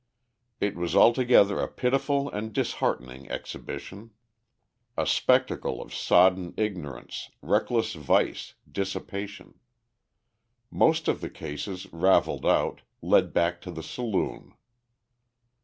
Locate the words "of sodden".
5.79-6.55